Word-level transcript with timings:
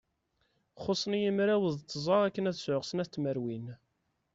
Xussen-iyi 0.83 1.31
mraw 1.37 1.63
d 1.73 1.79
tẓa 1.89 2.17
akken 2.27 2.49
ad 2.49 2.55
sɛuɣ 2.57 2.83
snat 2.85 3.11
tmerwin. 3.13 3.67